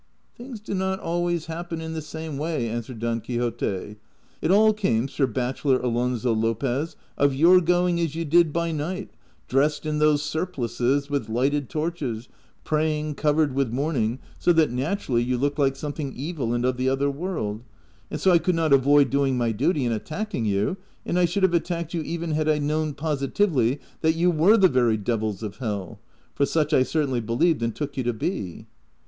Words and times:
"Things 0.35 0.59
do 0.59 0.73
not 0.73 0.99
always 0.99 1.45
happen 1.45 1.79
in 1.79 1.93
the 1.93 2.01
same 2.01 2.39
way,'' 2.39 2.67
answered 2.67 2.97
Don 2.97 3.21
Quixote;" 3.21 3.97
it 4.41 4.49
all 4.49 4.73
came. 4.73 5.07
Sir 5.07 5.27
Bachelor 5.27 5.77
Alonzo 5.79 6.33
Lopez, 6.33 6.95
of 7.19 7.35
your 7.35 7.61
going, 7.61 7.99
as 7.99 8.15
you 8.15 8.25
did, 8.25 8.51
by 8.51 8.71
night, 8.71 9.11
dressed 9.47 9.85
in 9.85 9.99
those 9.99 10.23
surplices, 10.23 11.07
with 11.11 11.29
lighted 11.29 11.69
torches, 11.69 12.29
praying, 12.63 13.13
covered 13.13 13.53
with 13.53 13.71
mourning, 13.71 14.17
so 14.39 14.51
that 14.53 14.71
natu 14.71 15.09
rally 15.09 15.21
you 15.21 15.37
looked 15.37 15.59
like 15.59 15.75
something 15.75 16.11
evil 16.15 16.51
and 16.51 16.65
of 16.65 16.77
the 16.77 16.89
other 16.89 17.11
world; 17.11 17.61
and 18.09 18.19
so 18.19 18.31
I 18.31 18.39
could 18.39 18.55
not 18.55 18.73
avoid 18.73 19.11
doing 19.11 19.37
my 19.37 19.51
duty 19.51 19.85
in 19.85 19.91
attacking 19.91 20.45
you, 20.45 20.77
and 21.05 21.19
I 21.19 21.25
should 21.25 21.43
have 21.43 21.53
attacked 21.53 21.93
you 21.93 22.01
even 22.01 22.31
had 22.31 22.49
I 22.49 22.57
known 22.57 22.95
positively 22.95 23.79
that 24.01 24.15
you 24.15 24.31
were 24.31 24.57
the 24.57 24.67
very 24.67 24.97
devils 24.97 25.43
of 25.43 25.57
hell, 25.57 25.99
for 26.33 26.47
such 26.47 26.73
I 26.73 26.81
certainly 26.81 27.21
believed 27.21 27.61
and 27.61 27.75
took 27.75 27.95
you 27.97 28.03
to 28.05 28.13
be." 28.13 28.65